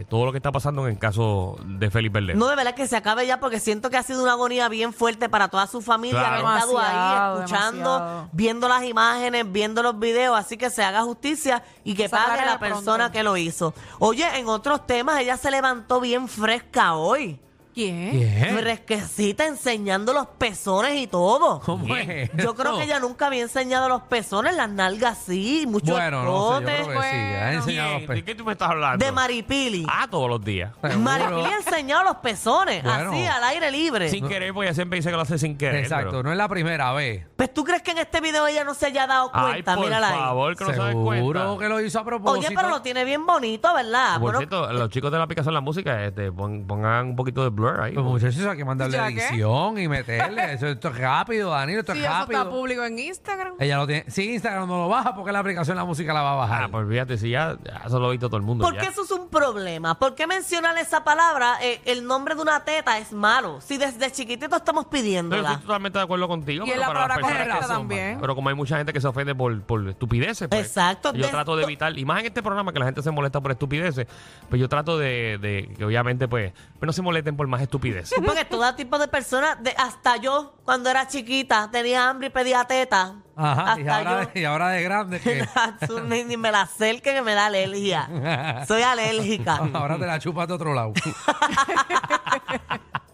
eh, 0.00 0.04
todo 0.08 0.26
lo 0.26 0.32
que 0.32 0.38
está 0.38 0.50
pasando 0.50 0.84
en 0.84 0.94
el 0.94 0.98
caso 0.98 1.56
de 1.64 1.92
Félix 1.92 2.12
Verdejo. 2.12 2.36
no 2.40 2.48
de 2.48 2.56
verdad 2.56 2.74
que 2.74 2.88
se 2.88 2.96
acabe 2.96 3.24
ya 3.24 3.38
porque 3.38 3.60
siento 3.60 3.88
que 3.88 3.96
ha 3.96 4.02
sido 4.02 4.20
una 4.20 4.32
agonía 4.32 4.68
bien 4.68 4.92
fuerte 4.92 5.28
para 5.28 5.46
toda 5.46 5.68
su 5.68 5.80
familia 5.80 6.18
Claro. 6.18 6.48
haber 6.48 6.58
estado 6.64 6.78
ahí 6.80 7.36
escuchando 7.38 7.92
demasiado. 7.94 8.28
viendo 8.32 8.68
las 8.68 8.82
imágenes 8.82 9.52
viendo 9.52 9.80
los 9.84 9.96
videos 10.00 10.36
así 10.36 10.56
que 10.56 10.70
se 10.70 10.82
haga 10.82 11.02
justicia 11.02 11.62
y 11.84 11.94
que 11.94 12.04
Se 12.04 12.08
pague 12.08 12.44
la 12.44 12.58
pronto. 12.58 12.74
persona 12.74 13.12
que 13.12 13.22
lo 13.22 13.36
hizo 13.36 13.74
oye 14.00 14.26
en 14.36 14.48
otros 14.48 14.84
temas 14.88 15.20
ella 15.20 15.36
se 15.36 15.52
levantó 15.52 16.00
bien 16.00 16.26
fresca 16.26 16.94
hoy 16.96 17.38
¿Quién? 17.74 18.56
Fresquecita 18.58 19.46
enseñando 19.46 20.12
los 20.12 20.26
pezones 20.26 20.96
y 20.96 21.06
todo 21.06 21.60
¿Cómo 21.60 21.94
es? 21.94 22.28
Yo 22.36 22.56
creo 22.56 22.76
que 22.76 22.82
ella 22.82 22.98
nunca 22.98 23.26
había 23.28 23.42
enseñado 23.42 23.88
los 23.88 24.02
pezones, 24.02 24.56
las 24.56 24.68
nalgas 24.68 25.16
sí, 25.24 25.64
mucho 25.68 25.92
Bueno, 25.92 26.24
no 26.24 26.58
sé, 26.58 26.64
yo 26.64 26.70
escote. 26.70 26.84
creo 26.84 27.00
que 27.00 27.06
sí. 27.08 27.16
Enseñado 27.58 27.98
los 27.98 28.08
¿De 28.08 28.24
qué 28.24 28.34
tú 28.34 28.44
me 28.44 28.52
estás 28.52 28.70
hablando? 28.70 29.04
De 29.04 29.12
Maripili. 29.12 29.86
Ah, 29.88 30.06
todos 30.10 30.28
los 30.28 30.44
días. 30.44 30.72
Seguro. 30.80 30.98
Maripili 31.00 31.44
ha 31.44 31.56
enseñado 31.56 32.04
los 32.04 32.16
pezones, 32.16 32.82
Bueno. 32.82 33.10
así, 33.12 33.24
al 33.24 33.44
aire 33.44 33.70
libre. 33.70 34.08
Sin 34.08 34.26
querer, 34.28 34.52
porque 34.52 34.68
ella 34.68 34.74
siempre 34.74 34.96
dice 34.96 35.10
que 35.10 35.16
lo 35.16 35.22
hace 35.22 35.38
sin 35.38 35.56
querer. 35.56 35.76
Exacto, 35.82 36.10
pero- 36.10 36.22
no 36.22 36.32
es 36.32 36.36
la 36.38 36.48
primera 36.48 36.92
vez. 36.92 37.26
Pues 37.36 37.52
tú 37.54 37.64
crees 37.64 37.82
que 37.82 37.92
en 37.92 37.98
este 37.98 38.20
video 38.20 38.46
ella 38.46 38.64
no 38.64 38.74
se 38.74 38.86
haya 38.86 39.06
dado 39.06 39.30
Ay, 39.32 39.52
cuenta, 39.52 39.74
por 39.76 39.84
mírala 39.84 40.08
ahí. 40.08 40.18
favor, 40.18 40.56
que 40.56 40.64
no 40.64 40.70
se 40.70 40.76
den 40.76 40.88
Seguro 40.88 41.04
cuenta. 41.04 41.58
que 41.64 41.68
lo 41.68 41.80
hizo 41.80 41.98
a 42.00 42.04
propósito. 42.04 42.46
Oye, 42.48 42.56
pero 42.56 42.68
lo 42.68 42.82
tiene 42.82 43.04
bien 43.04 43.24
bonito, 43.26 43.72
¿verdad? 43.74 44.12
Por 44.14 44.20
Bueno, 44.20 44.38
cierto, 44.38 44.72
los 44.72 44.88
chicos 44.90 45.10
de 45.12 45.18
la 45.18 45.24
aplicación 45.24 45.52
de 45.52 45.54
la 45.56 45.60
música, 45.60 46.04
este, 46.04 46.32
pon- 46.32 46.66
pongan 46.66 47.06
un 47.08 47.16
poquito 47.16 47.42
de 47.42 47.50
blur 47.50 47.80
ahí. 47.80 47.92
Pues 47.94 48.04
muchachos, 48.04 48.44
hay 48.46 48.56
que 48.56 48.64
mandarle 48.64 48.96
¿Ya 48.96 49.08
qué? 49.08 49.26
edición 49.28 49.78
y 49.78 49.88
meterle. 49.88 50.52
Eso, 50.58 50.66
esto 50.68 50.88
es 50.88 50.98
rápido, 50.98 51.50
Danilo, 51.50 51.80
esto 51.80 51.92
Sí, 51.92 51.98
es 52.00 52.04
eso 52.04 52.12
rápido. 52.14 52.38
está 52.40 52.50
público 52.50 52.84
en 52.84 52.98
Instagram. 52.98 53.54
Ella 53.58 53.76
lo 53.76 53.86
tiene. 53.86 54.04
Si 54.10 54.32
Instagram 54.32 54.66
no 54.68 54.78
lo 54.78 54.88
baja, 54.88 55.14
porque 55.14 55.30
la 55.32 55.38
aplicación 55.40 55.76
de 55.76 55.80
la 55.82 55.86
música 55.86 56.12
la 56.12 56.22
va 56.22 56.32
a 56.32 56.36
bajar. 56.36 56.62
Ah, 56.64 56.68
pues 56.70 56.88
fíjate, 56.88 57.18
si 57.18 57.30
ya, 57.30 57.47
ya 57.64 57.82
eso 57.86 57.98
lo 58.00 58.08
ha 58.08 58.10
visto 58.10 58.28
todo 58.28 58.36
el 58.38 58.42
mundo. 58.42 58.64
¿por 58.64 58.74
ya. 58.74 58.80
qué 58.80 58.86
eso 58.88 59.02
es 59.04 59.10
un 59.10 59.28
problema? 59.28 59.98
¿Por 59.98 60.14
qué 60.14 60.26
mencionar 60.26 60.76
esa 60.78 61.04
palabra, 61.04 61.58
eh, 61.62 61.80
el 61.84 62.06
nombre 62.06 62.34
de 62.34 62.42
una 62.42 62.64
teta 62.64 62.98
es 62.98 63.12
malo? 63.12 63.60
Si 63.60 63.76
desde 63.78 64.10
chiquitito 64.12 64.56
estamos 64.56 64.84
Yo 64.84 64.90
pidiéndola. 64.90 65.50
estoy 65.52 65.66
totalmente 65.66 65.98
de 65.98 66.04
acuerdo 66.04 66.28
contigo. 66.28 66.64
Y 66.66 66.70
pero 66.70 66.80
la 66.80 66.86
para 66.86 67.00
las 67.08 67.08
palabra 67.18 67.36
personas 67.38 67.58
que 67.60 67.66
son- 67.66 67.76
también. 67.78 68.18
Pero 68.20 68.34
como 68.34 68.48
hay 68.48 68.54
mucha 68.54 68.76
gente 68.76 68.92
que 68.92 69.00
se 69.00 69.06
ofende 69.06 69.34
por, 69.34 69.60
por 69.62 69.88
estupideces, 69.88 70.48
pues, 70.48 70.66
Exacto, 70.66 71.12
Yo 71.12 71.24
de 71.24 71.28
trato 71.30 71.56
de 71.56 71.64
evitar, 71.64 71.96
y 71.98 72.04
más 72.04 72.20
en 72.20 72.26
este 72.26 72.42
programa 72.42 72.72
que 72.72 72.78
la 72.78 72.84
gente 72.86 73.02
se 73.02 73.10
molesta 73.10 73.40
por 73.40 73.50
estupideces, 73.50 74.06
pues 74.48 74.60
yo 74.60 74.68
trato 74.68 74.98
de, 74.98 75.38
de 75.38 75.74
que 75.76 75.84
obviamente 75.84 76.28
pues, 76.28 76.52
pues 76.78 76.86
no 76.86 76.92
se 76.92 77.02
molesten 77.02 77.36
por 77.36 77.46
más 77.48 77.60
estupideces. 77.60 78.16
Porque 78.24 78.44
todo 78.44 78.72
tipo 78.76 78.98
de 78.98 79.08
personas, 79.08 79.60
de, 79.62 79.74
hasta 79.76 80.16
yo, 80.16 80.54
cuando 80.64 80.88
era 80.88 81.08
chiquita, 81.08 81.68
tenía 81.72 82.08
hambre 82.08 82.28
y 82.28 82.30
pedía 82.30 82.64
teta. 82.66 83.16
Ajá, 83.34 83.74
y 83.78 83.80
hasta 83.80 83.98
ahora, 83.98 84.22
yo. 84.22 84.30
de, 84.32 84.40
y 84.40 84.44
ahora 84.44 84.68
de 84.68 84.82
grande 84.82 85.20
que. 85.20 85.44
Tú 85.88 86.00
ni, 86.00 86.22
ni 86.22 86.36
me 86.36 86.52
la 86.52 86.62
acerque 86.62 87.14
que 87.14 87.22
me 87.22 87.34
da 87.34 87.46
alergia. 87.46 88.64
Soy 88.68 88.82
alérgica. 88.82 89.56
ahora 89.72 89.98
te 89.98 90.06
la 90.06 90.20
chupas 90.20 90.46
de 90.46 90.54
otro 90.54 90.72
lado. 90.72 90.92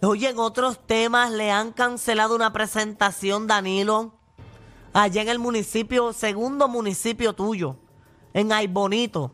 Oye, 0.01 0.29
en 0.29 0.37
otros 0.37 0.85
temas 0.85 1.31
le 1.31 1.51
han 1.51 1.71
cancelado 1.71 2.35
una 2.35 2.53
presentación, 2.53 3.47
Danilo, 3.47 4.13
allá 4.93 5.23
en 5.23 5.29
el 5.29 5.39
municipio, 5.39 6.13
segundo 6.13 6.67
municipio 6.67 7.33
tuyo, 7.33 7.77
en 8.33 8.51
Aybonito. 8.51 9.33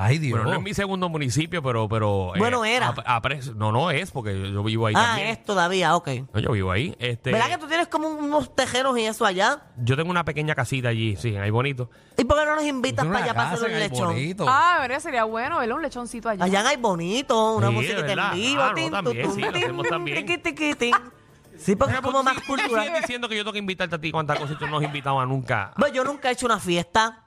Ay, 0.00 0.18
Dios. 0.18 0.38
Bueno, 0.38 0.52
no 0.52 0.58
es 0.58 0.62
mi 0.62 0.74
segundo 0.74 1.08
municipio, 1.08 1.60
pero... 1.60 1.88
pero 1.88 2.32
eh, 2.36 2.38
Bueno, 2.38 2.64
era. 2.64 2.94
a- 3.04 3.16
a 3.16 3.20
pres- 3.20 3.52
no, 3.56 3.72
no 3.72 3.90
es, 3.90 4.12
porque 4.12 4.32
yo, 4.38 4.46
yo 4.46 4.62
vivo 4.62 4.86
ahí 4.86 4.94
Ah, 4.96 5.06
también. 5.06 5.28
es 5.30 5.44
todavía, 5.44 5.96
ok. 5.96 6.08
No, 6.32 6.38
yo 6.40 6.52
vivo 6.52 6.70
ahí. 6.70 6.94
Este, 7.00 7.32
¿Verdad 7.32 7.48
que 7.48 7.58
tú 7.58 7.66
tienes 7.66 7.88
como 7.88 8.06
unos 8.08 8.54
tejeros 8.54 8.96
y 8.96 9.06
eso 9.06 9.24
allá? 9.26 9.64
Yo 9.76 9.96
tengo 9.96 10.10
una 10.10 10.24
pequeña 10.24 10.54
casita 10.54 10.88
allí, 10.90 11.16
sí, 11.16 11.34
ahí 11.36 11.50
bonito. 11.50 11.90
¿Y 12.16 12.22
por 12.24 12.38
qué 12.38 12.46
no 12.46 12.54
nos 12.54 12.64
invitas 12.64 13.04
para 13.06 13.24
allá 13.24 13.34
para 13.34 13.50
hacer 13.50 13.70
un 13.72 13.78
lechón? 13.80 14.06
bonito. 14.14 14.46
Ah, 14.48 14.78
¿verdad? 14.80 15.00
Sería 15.00 15.24
bueno 15.24 15.58
verle 15.58 15.74
un 15.74 15.82
lechoncito 15.82 16.28
allá. 16.28 16.44
Allá 16.44 16.60
en 16.60 16.66
Aybonito, 16.68 17.54
una 17.54 17.66
Sí, 17.68 17.74
musiquita 17.74 18.02
verdad. 18.02 18.32
en 18.34 18.38
vivo. 18.40 18.62
Ah, 18.62 18.68
no, 18.68 18.74
tin, 18.74 18.90
también, 18.92 19.32
sí, 19.32 19.42
hacemos 19.42 19.82
tin, 19.82 19.90
también. 19.90 20.26
tiqui, 20.26 20.38
tiqui, 20.42 20.74
tin. 20.74 20.94
Sí, 21.58 21.74
porque 21.74 21.94
es 21.94 22.00
como 22.02 22.22
más 22.22 22.36
Tú 22.36 22.42
cultural. 22.46 22.92
diciendo 23.00 23.28
que 23.28 23.34
yo 23.36 23.42
tengo 23.42 23.52
que 23.52 23.58
invitarte 23.58 23.96
a 23.96 24.00
ti 24.00 24.12
cuántas 24.12 24.38
cosas 24.38 24.54
y 24.54 24.58
tú 24.60 24.68
no 24.68 24.78
has 24.78 24.84
invitado 24.84 25.18
a 25.18 25.26
nunca. 25.26 25.72
Pues 25.76 25.92
yo 25.92 26.04
nunca 26.04 26.28
he 26.28 26.32
hecho 26.34 26.46
una 26.46 26.60
fiesta. 26.60 27.24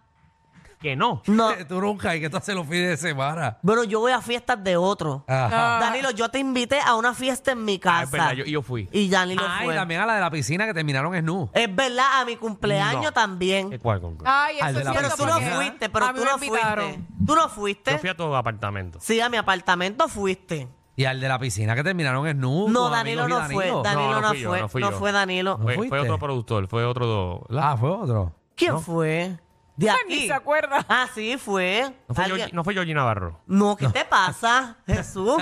Que 0.82 0.96
no. 0.96 1.22
No. 1.28 1.52
Tú 1.68 1.80
nunca, 1.80 2.16
y 2.16 2.20
que 2.20 2.30
tú 2.30 2.38
haces 2.38 2.56
los 2.56 2.66
fines 2.68 2.90
de 2.90 2.98
semana. 2.98 3.58
Bueno, 3.62 3.84
yo 3.84 4.00
voy 4.00 4.12
a 4.12 4.22
fiestas 4.22 4.62
de 4.64 4.76
otro. 4.76 5.24
Ajá. 5.28 5.78
Danilo, 5.80 6.12
yo 6.12 6.30
te 6.30 6.40
invité 6.40 6.80
a 6.80 6.96
una 6.96 7.14
fiesta 7.14 7.52
en 7.52 7.64
mi 7.64 7.76
Ah, 7.76 7.80
casa. 7.80 8.04
es 8.04 8.12
verdad, 8.12 8.32
yo, 8.34 8.44
yo 8.46 8.62
fui. 8.62 8.90
Y 8.92 9.08
Danilo 9.10 9.44
Ah, 9.48 9.60
y 9.62 9.66
fue. 9.66 9.76
también 9.76 10.02
a 10.02 10.06
la 10.06 10.16
de 10.16 10.22
la 10.22 10.32
piscina 10.32 10.66
que 10.66 10.74
terminaron 10.74 11.14
en 11.16 11.26
nu. 11.26 11.50
Es 11.54 11.74
verdad, 11.74 12.22
a 12.22 12.26
mi 12.26 12.36
cumpleaños 12.36 13.04
No. 13.04 13.12
también. 13.14 13.70
¿Qué 13.70 13.80
cuál 13.80 14.02
con- 14.02 14.18
Ay, 14.26 14.58
eso 14.58 14.66
Al 14.66 14.74
de 14.74 14.80
es 14.80 14.86
la 14.86 14.92
Pero 14.94 15.06
cierto 15.08 15.24
tú 15.24 15.26
no 15.30 15.34
porque 15.36 15.50
fuiste, 15.52 15.86
a 15.86 15.90
pero 15.90 16.08
mí 16.08 16.14
tú 16.14 16.20
me 16.20 16.26
no 16.26 16.38
fuiste. 16.38 16.46
invitaron. 16.58 17.08
Tú 17.26 17.36
no 17.36 17.50
fuiste. 17.50 17.92
Yo 17.92 17.98
fui 18.00 18.10
a 18.10 18.16
tu 18.18 18.36
apartamento. 18.36 19.00
Sí, 19.02 19.22
a 19.22 19.30
mi 19.30 19.38
apartamento 19.38 20.08
fuiste. 20.08 20.68
Y 20.96 21.06
al 21.06 21.20
de 21.22 21.28
la 21.30 21.40
piscina 21.40 21.74
que 21.76 21.84
terminaron 21.84 22.28
en 22.28 22.40
nu. 22.40 22.68
No, 22.70 22.84
con 22.84 22.92
Danilo 22.92 23.24
amigos 23.24 23.42
no 23.44 23.52
y 23.52 23.54
fue. 23.54 23.66
Danilo. 23.84 24.12
No, 24.12 24.12
no, 24.14 24.22
no 24.22 24.28
fui 24.30 24.40
yo, 24.42 24.50
fue. 24.50 24.60
no 24.62 24.68
fui 24.70 24.82
no 24.82 24.92
yo. 24.92 24.98
fue 24.98 25.12
Danilo. 25.12 25.58
No 25.58 25.64
Fue, 25.64 25.76
fuiste. 25.76 26.00
otro 26.00 26.20
productor, 26.20 26.68
fue 26.68 26.86
otro. 26.86 27.46
Ah, 27.58 27.78
fue 27.80 27.90
otro. 27.90 28.34
¿Quién 28.56 28.74
No. 28.74 28.80
fue? 28.82 29.38
De 29.78 29.88
Ni 29.88 29.92
aquí. 30.16 30.28
se 30.28 30.34
acuerda. 30.34 30.86
Ah, 30.90 31.08
sí, 31.16 31.38
fue. 31.38 31.92
No 32.08 32.14
fue, 32.14 32.24
Alguien- 32.26 32.38
Georgie, 32.40 32.56
no 32.56 32.64
fue 32.64 32.74
Georgie 32.74 32.94
Navarro. 32.94 33.42
No, 33.48 33.76
¿qué 33.76 33.88
te 33.88 34.06
pasa, 34.06 34.78
Jesús? 34.86 35.38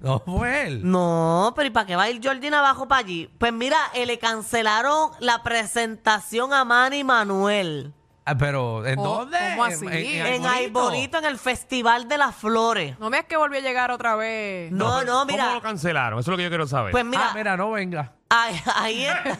No 0.00 0.18
fue 0.20 0.66
él. 0.66 0.80
No, 0.90 1.52
pero 1.56 1.68
¿y 1.68 1.70
para 1.70 1.86
qué 1.86 1.96
va 1.96 2.02
a 2.04 2.10
ir 2.10 2.20
Georgina 2.20 2.58
abajo 2.58 2.86
para 2.88 3.00
allí? 3.00 3.30
Pues 3.38 3.52
mira, 3.52 3.78
eh, 3.94 4.04
le 4.04 4.18
cancelaron 4.18 5.10
la 5.20 5.42
presentación 5.42 6.52
a 6.52 6.64
Manny 6.64 7.04
Manuel. 7.04 7.94
Ah, 8.26 8.36
pero, 8.36 8.84
¿en 8.86 8.98
Oh, 8.98 9.02
dónde? 9.20 9.38
¿cómo 9.52 9.64
así? 9.64 9.86
En. 9.90 10.72
Bonito, 10.72 11.18
en 11.18 11.24
el 11.24 11.38
Festival 11.38 12.06
de 12.06 12.18
las 12.18 12.36
Flores. 12.36 12.98
No 12.98 13.08
veas 13.10 13.24
que 13.24 13.36
volvió 13.36 13.58
a 13.58 13.62
llegar 13.62 13.90
otra 13.90 14.14
vez. 14.14 14.70
No, 14.70 15.02
no, 15.04 15.12
¿Cómo 15.20 15.24
mira. 15.26 15.54
lo 15.54 15.62
cancelaron? 15.62 16.18
Eso 16.20 16.30
es 16.30 16.32
lo 16.32 16.36
que 16.36 16.42
yo 16.44 16.48
quiero 16.50 16.66
saber. 16.66 16.92
Pues 16.92 17.04
mira, 17.04 17.28
ah, 17.30 17.34
mira, 17.34 17.56
no 17.56 17.70
venga. 17.70 18.12
Ahí, 18.32 18.62
ahí 18.76 19.04
está. 19.06 19.38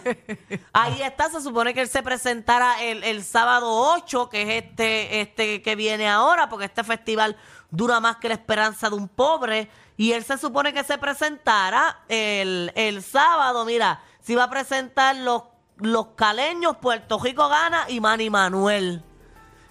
Ahí 0.72 1.02
está. 1.02 1.30
Se 1.30 1.40
supone 1.40 1.72
que 1.72 1.80
él 1.82 1.88
se 1.88 2.02
presentara 2.02 2.82
el, 2.82 3.04
el 3.04 3.22
sábado 3.22 3.70
8, 3.94 4.28
que 4.28 4.42
es 4.42 4.64
este, 4.64 5.20
este 5.20 5.62
que 5.62 5.76
viene 5.76 6.08
ahora, 6.08 6.48
porque 6.48 6.64
este 6.64 6.82
festival 6.82 7.36
dura 7.70 8.00
más 8.00 8.16
que 8.16 8.28
la 8.28 8.34
esperanza 8.34 8.90
de 8.90 8.96
un 8.96 9.08
pobre. 9.08 9.70
Y 9.96 10.12
él 10.12 10.24
se 10.24 10.36
supone 10.38 10.72
que 10.72 10.82
se 10.82 10.98
presentara 10.98 12.00
el, 12.08 12.72
el 12.74 13.02
sábado. 13.04 13.64
Mira, 13.64 14.02
se 14.20 14.32
iba 14.32 14.42
a 14.42 14.50
presentar 14.50 15.14
los, 15.14 15.44
los 15.76 16.08
caleños, 16.16 16.76
Puerto 16.78 17.20
Rico 17.20 17.48
gana 17.48 17.84
y 17.88 18.00
Manny 18.00 18.28
Manuel. 18.28 19.04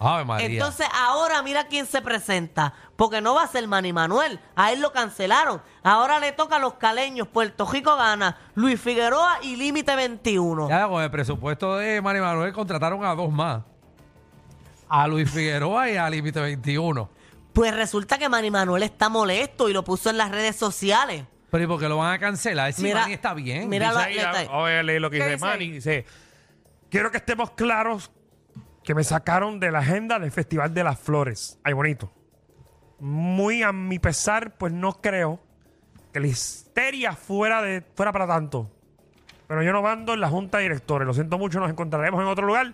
Ave 0.00 0.24
María. 0.24 0.46
Entonces 0.46 0.86
ahora 0.94 1.42
mira 1.42 1.66
quién 1.68 1.86
se 1.86 2.00
presenta, 2.00 2.72
porque 2.96 3.20
no 3.20 3.34
va 3.34 3.42
a 3.44 3.46
ser 3.48 3.68
Manny 3.68 3.92
Manuel, 3.92 4.40
a 4.56 4.72
él 4.72 4.80
lo 4.80 4.92
cancelaron. 4.92 5.60
Ahora 5.82 6.18
le 6.18 6.32
toca 6.32 6.56
a 6.56 6.58
los 6.58 6.74
caleños, 6.74 7.28
Puerto 7.28 7.66
Rico 7.70 7.94
gana, 7.96 8.38
Luis 8.54 8.80
Figueroa 8.80 9.38
y 9.42 9.56
Límite 9.56 9.94
21. 9.94 10.68
ya 10.68 10.88
con 10.88 11.02
el 11.02 11.10
presupuesto 11.10 11.76
de 11.76 12.00
Mari 12.00 12.20
Manuel 12.20 12.52
contrataron 12.52 13.04
a 13.04 13.14
dos 13.14 13.30
más. 13.30 13.62
A 14.88 15.06
Luis 15.06 15.30
Figueroa 15.30 15.88
y 15.90 15.96
a 15.96 16.08
Límite 16.10 16.40
21. 16.40 17.08
Pues 17.52 17.74
resulta 17.74 18.16
que 18.18 18.28
Manny 18.28 18.50
Manuel 18.50 18.82
está 18.82 19.08
molesto 19.08 19.68
y 19.68 19.72
lo 19.72 19.84
puso 19.84 20.10
en 20.10 20.16
las 20.18 20.30
redes 20.30 20.56
sociales. 20.56 21.24
Pero 21.50 21.64
¿y 21.64 21.66
por 21.66 21.78
qué 21.80 21.88
lo 21.88 21.96
van 21.98 22.12
a 22.14 22.18
cancelar? 22.18 22.72
Si 22.72 22.82
Mira, 22.82 23.00
Manny 23.02 23.12
está 23.14 23.34
bien. 23.34 23.68
mira 23.68 23.88
Dice 23.88 23.98
la- 24.22 24.30
ahí, 24.30 24.46
ah, 24.48 24.78
a 24.78 24.82
leer 24.82 25.00
lo 25.00 25.10
que 25.10 25.18
¿Qué 25.18 25.24
dice 25.24 25.34
dice 25.34 25.44
Manny. 25.46 25.70
Dice, 25.72 26.04
quiero 26.88 27.10
que 27.10 27.16
estemos 27.18 27.50
claros 27.50 28.10
que 28.84 28.94
me 28.94 29.04
sacaron 29.04 29.60
de 29.60 29.70
la 29.70 29.80
agenda 29.80 30.18
del 30.18 30.30
Festival 30.30 30.72
de 30.74 30.84
las 30.84 30.98
Flores. 30.98 31.58
Ay, 31.64 31.72
bonito. 31.72 32.10
Muy 32.98 33.62
a 33.62 33.72
mi 33.72 33.98
pesar, 33.98 34.56
pues 34.56 34.72
no 34.72 34.92
creo 35.00 35.40
que 36.12 36.20
la 36.20 36.26
histeria 36.26 37.12
fuera, 37.14 37.62
de, 37.62 37.82
fuera 37.94 38.12
para 38.12 38.26
tanto. 38.26 38.70
Pero 39.46 39.62
yo 39.62 39.72
no 39.72 39.82
mando 39.82 40.14
en 40.14 40.20
la 40.20 40.28
junta 40.28 40.58
de 40.58 40.64
directores. 40.64 41.06
Lo 41.06 41.14
siento 41.14 41.38
mucho, 41.38 41.60
nos 41.60 41.70
encontraremos 41.70 42.20
en 42.20 42.26
otro 42.28 42.46
lugar. 42.46 42.72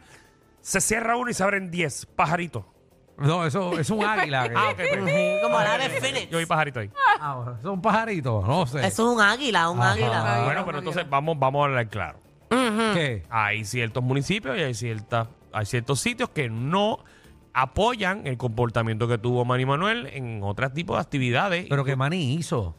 Se 0.61 0.81
cierra 0.81 1.17
uno 1.17 1.31
y 1.31 1.35
se 1.35 1.43
abren 1.43 1.71
10 1.71 2.07
pajaritos. 2.07 2.65
No, 3.19 3.47
eso 3.47 3.79
es 3.79 3.89
un 3.89 4.05
águila. 4.05 4.49
que- 4.49 4.55
Ah, 4.57 4.71
ok, 4.71 4.77
pues. 4.77 5.41
Como 5.43 5.59
la 5.61 5.79
de 5.79 5.89
Phoenix. 5.91 6.29
Yo 6.29 6.39
vi 6.39 6.47
pajarito 6.47 6.81
ahí. 6.81 6.91
Ah, 7.21 7.35
bueno, 7.37 7.53
eso 7.53 7.61
es 7.69 7.75
un 7.75 7.81
pajarito, 7.83 8.43
no 8.47 8.67
sé. 8.67 8.87
Eso 8.87 9.09
es 9.11 9.17
un 9.17 9.21
águila, 9.23 9.71
un 9.71 9.81
Ajá. 9.81 9.93
águila. 9.93 10.43
Bueno, 10.45 10.61
no, 10.61 10.67
pero 10.67 10.79
entonces 10.79 11.09
vamos, 11.09 11.39
vamos 11.39 11.63
a 11.63 11.65
hablar 11.67 11.89
claro. 11.89 12.19
¿Qué? 12.51 13.23
Hay 13.31 13.65
ciertos 13.65 14.03
municipios 14.03 14.57
y 14.59 14.63
hay, 14.63 14.75
ciertas, 14.75 15.29
hay 15.53 15.67
ciertos 15.67 16.01
sitios 16.01 16.31
que 16.31 16.49
no 16.49 16.99
apoyan 17.53 18.27
el 18.27 18.37
comportamiento 18.37 19.09
que 19.09 19.19
tuvo 19.19 19.45
Manny 19.45 19.65
Manuel 19.65 20.07
en 20.09 20.43
otros 20.43 20.73
tipos 20.75 20.97
de 20.97 21.01
actividades. 21.01 21.67
Pero 21.69 21.85
que 21.85 21.97
Manny 21.97 22.35
hizo. 22.35 22.77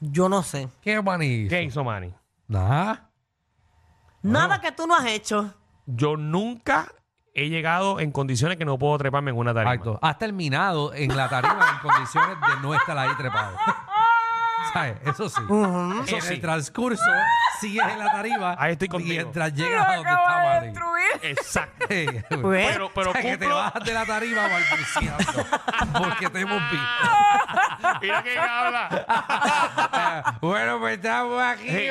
Yo 0.00 0.28
no 0.28 0.42
sé. 0.42 0.68
¿Qué 0.80 1.00
Manny 1.00 1.26
hizo? 1.26 1.50
¿Qué 1.50 1.62
hizo 1.62 1.84
Manny? 1.84 2.12
Nada. 2.48 3.10
Nada 4.22 4.60
que 4.60 4.72
tú 4.72 4.86
no 4.86 4.96
has 4.96 5.06
hecho. 5.06 5.54
Yo 5.86 6.16
nunca 6.16 6.88
he 7.34 7.48
llegado 7.48 8.00
en 8.00 8.12
condiciones 8.12 8.56
que 8.58 8.64
no 8.64 8.78
puedo 8.78 8.98
treparme 8.98 9.30
en 9.30 9.36
una 9.36 9.54
tarima. 9.54 9.74
Exacto. 9.74 9.98
Has 10.02 10.18
terminado 10.18 10.92
en 10.94 11.16
la 11.16 11.28
tarima 11.28 11.66
en 11.72 11.88
condiciones 11.88 12.36
de 12.40 12.62
no 12.62 12.74
estar 12.74 12.96
ahí 12.98 13.10
trepado. 13.16 13.56
¿Sabes? 14.72 14.96
Eso 15.04 15.28
sí. 15.28 15.40
Eso 15.48 16.16
en 16.16 16.22
sí. 16.22 16.34
el 16.34 16.40
transcurso 16.40 17.02
sigues 17.60 17.84
en 17.86 17.98
la 17.98 18.10
tarima 18.12 18.56
Ahí 18.58 18.72
estoy 18.72 18.88
contigo. 18.88 19.14
mientras 19.22 19.52
llegas 19.54 19.86
a 19.86 19.96
donde 19.96 20.10
está 20.10 20.22
Acaba 20.22 20.54
de 20.60 20.66
destruir. 20.66 21.02
Exacto. 21.22 21.86
Sí. 21.90 22.06
Pues, 22.40 22.72
Pero, 22.72 22.90
pero 22.94 23.10
O 23.10 23.12
sea, 23.12 23.22
que 23.22 23.36
te 23.36 23.46
cumplo- 23.46 23.54
bajas 23.54 23.84
de 23.84 23.92
la 23.94 24.06
tarima 24.06 24.42
balbuceando 24.48 25.46
porque 25.98 26.30
te 26.30 26.40
hemos 26.40 26.62
visto. 26.70 27.08
Mira 28.00 28.22
quién 28.22 28.38
habla. 28.38 30.36
bueno, 30.40 30.78
pues 30.80 30.96
estamos 30.96 31.42
aquí, 31.42 31.68
Sí, 31.68 31.86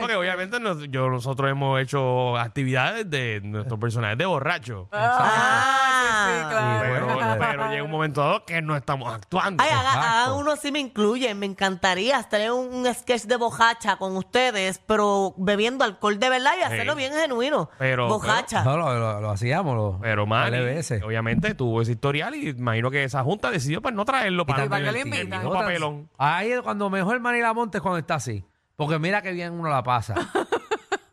porque 0.00 0.16
obviamente 0.16 0.58
nos- 0.60 0.82
yo, 0.90 1.08
nosotros 1.08 1.50
hemos 1.50 1.80
hecho 1.80 2.36
actividades 2.36 3.08
de 3.08 3.40
nuestros 3.42 3.78
personajes 3.78 4.18
de 4.18 4.26
borracho. 4.26 4.88
Ah, 4.92 6.26
sí, 6.26 6.48
claro. 6.50 7.06
Pero, 7.16 7.38
pero 7.38 7.68
llega 7.70 7.82
un 7.84 7.90
momento 7.90 8.20
dado 8.20 8.44
que 8.44 8.60
no 8.62 8.76
estamos 8.76 9.12
actuando. 9.14 9.62
Ay, 9.62 9.70
haga- 9.70 9.80
Exacto. 9.82 10.08
hagan 10.08 10.32
uno 10.32 10.56
si 10.56 10.72
me 10.72 10.80
incluyen. 10.80 11.38
Me 11.38 11.46
encantaría 11.46 12.15
tener 12.28 12.50
un, 12.52 12.74
un 12.74 12.94
sketch 12.94 13.24
de 13.24 13.36
bojacha 13.36 13.96
con 13.96 14.16
ustedes, 14.16 14.80
pero 14.86 15.34
bebiendo 15.36 15.84
alcohol 15.84 16.18
de 16.18 16.28
verdad 16.30 16.52
y 16.58 16.62
hacerlo 16.62 16.94
bien 16.94 17.12
genuino. 17.12 17.70
Pero- 17.78 18.08
bojacha. 18.08 18.64
No, 18.64 18.76
lo, 18.76 18.98
lo- 18.98 19.20
lo 19.20 19.30
hacíamos. 19.30 19.76
Lo, 19.76 19.98
Pero 20.00 20.26
Manny, 20.26 20.56
LBS. 20.58 21.02
obviamente 21.04 21.54
tuvo 21.54 21.82
ese 21.82 21.92
historial 21.92 22.34
y 22.34 22.48
imagino 22.50 22.90
que 22.90 23.04
esa 23.04 23.22
junta 23.22 23.50
decidió 23.50 23.80
pues 23.82 23.94
no 23.94 24.04
traerlo 24.04 24.46
para, 24.46 24.64
¿Y 24.64 24.68
para 24.68 24.84
qué 24.86 24.92
le 24.92 25.00
el 25.02 25.28
mismo 25.28 25.52
papelón. 25.52 26.08
Ahí 26.18 26.52
es 26.52 26.60
cuando 26.62 26.90
mejor 26.90 27.20
Manny 27.20 27.40
la 27.40 27.52
monte 27.54 27.78
es 27.78 27.82
cuando 27.82 27.98
está 27.98 28.14
así. 28.16 28.44
Porque 28.76 28.98
mira 28.98 29.22
que 29.22 29.32
bien 29.32 29.52
uno 29.52 29.68
la 29.70 29.82
pasa. 29.82 30.14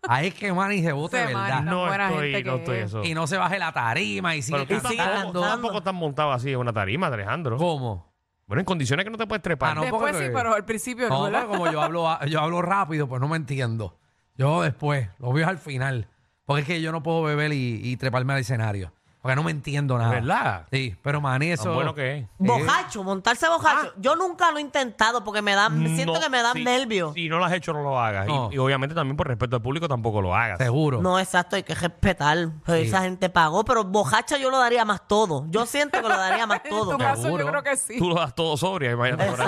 Ahí 0.06 0.28
es 0.28 0.34
que 0.34 0.52
Manny 0.52 0.82
se 0.82 0.88
de 0.88 0.94
Manny 0.94 1.14
verdad. 1.34 1.48
Tan 1.50 1.66
No 1.66 1.86
buena 1.86 2.10
estoy, 2.10 2.32
gente 2.34 2.50
no 2.50 2.56
que 2.56 2.60
estoy 2.62 2.78
es. 2.80 2.84
eso. 2.86 3.04
Y 3.06 3.14
no 3.14 3.26
se 3.26 3.38
baje 3.38 3.58
la 3.58 3.72
tarima 3.72 4.36
y 4.36 4.42
sigue 4.42 4.66
Pero 4.68 4.82
tú 4.82 4.88
sigue 4.90 4.98
tampoco, 5.02 5.14
cantando. 5.24 5.40
tú 5.42 5.48
tampoco 5.48 5.78
estás 5.78 5.94
montado 5.94 6.32
así 6.34 6.52
en 6.52 6.60
una 6.60 6.74
tarima, 6.74 7.08
Alejandro. 7.08 7.58
¿Cómo? 7.58 8.12
Bueno, 8.54 8.62
en 8.62 8.66
condiciones 8.66 9.04
que 9.04 9.10
no 9.10 9.18
te 9.18 9.26
puedes 9.26 9.42
trepar. 9.42 9.72
Ah, 9.72 9.74
no, 9.74 9.82
Después 9.82 10.12
porque- 10.12 10.28
sí, 10.28 10.32
pero 10.32 10.54
al 10.54 10.64
principio 10.64 11.10
no, 11.10 11.16
No, 11.18 11.24
¿verdad? 11.24 11.40
pero 11.48 11.52
como 11.58 11.72
yo 11.72 11.82
hablo, 11.82 12.08
yo 12.28 12.40
hablo 12.40 12.62
rápido, 12.62 13.08
pues 13.08 13.20
no 13.20 13.28
me 13.28 13.36
entiendo. 13.36 13.98
Yo 14.38 14.62
después, 14.62 15.10
lo 15.18 15.34
veo 15.34 15.48
al 15.48 15.58
final. 15.58 16.08
Porque 16.46 16.62
es 16.62 16.68
que 16.68 16.80
yo 16.82 16.92
no 16.92 17.02
puedo 17.02 17.24
beber 17.24 17.52
y, 17.52 17.80
y 17.84 17.98
treparme 17.98 18.34
al 18.34 18.40
escenario. 18.42 18.93
Porque 19.24 19.38
no 19.38 19.44
me 19.44 19.51
entiendo 19.51 19.98
nada. 19.98 20.10
¿Verdad? 20.12 20.68
Sí, 20.70 20.98
pero 21.01 21.22
Manny 21.22 21.51
eso... 21.51 21.63
Tan 21.63 21.75
bueno 21.75 21.96
que 21.96 22.18
es. 22.18 22.27
Bojacho, 22.38 23.06
montarse 23.06 23.48
bojacho. 23.48 23.94
Yo 23.98 24.18
nunca 24.18 24.51
lo 24.51 24.58
he 24.58 24.62
intentado 24.62 25.24
porque 25.24 25.42
me 25.42 25.56
da, 25.56 25.70
siento 25.70 26.12
No, 26.15 26.20
que 26.20 26.30
me 26.30 26.42
dan 26.42 26.51
si- 26.53 26.63
nervios. 26.65 27.13
Si 27.13 27.30
no 27.30 27.38
lo 27.39 27.46
has 27.46 27.53
hecho, 27.53 27.72
no 27.72 27.82
lo 27.84 27.98
hagas. 27.98 28.27
Y- 28.27 28.32
No. 28.34 28.50
Y, 28.51 28.58
obviamente 28.58 28.94
también 28.94 29.15
por 29.15 29.25
respeto 29.30 29.56
al 29.56 29.62
público 29.62 29.88
tampoco 29.88 30.22
lo 30.22 30.36
hagas. 30.36 30.58
Seguro. 30.58 31.01
No, 31.01 31.18
exacto, 31.20 31.56
hay 31.56 31.63
que 31.63 31.74
respetar. 31.74 32.38
Pues 32.65 32.82
Sí. 32.82 32.88
Esa 32.89 33.01
gente 33.03 33.30
pagó, 33.30 33.63
pero 33.63 33.86
bojacha 33.86 34.38
yo 34.38 34.50
lo 34.51 34.58
daría 34.60 34.84
más 34.84 35.08
todo. 35.08 35.46
Yo 35.50 35.65
siento 35.65 36.01
que 36.01 36.10
lo 36.10 36.18
daría 36.18 36.46
más 36.46 36.60
En 36.65 36.70
todo. 36.72 36.92
tu 36.92 36.98
caso 36.98 37.22
Seguro. 37.22 37.46
yo 37.46 37.50
creo 37.50 37.63
que 37.63 37.77
sí. 37.77 37.98
Tú 37.98 38.10
lo 38.10 38.15
das 38.15 38.36
todo 38.36 38.58
sobria, 38.58 38.92
imagínate. 38.92 39.32
por 39.32 39.42
ahí. 39.42 39.48